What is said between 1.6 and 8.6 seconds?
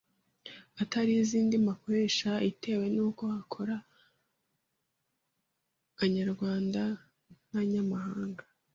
akoresha itewe n’uko hakora Anyarwanda n’anyamahanga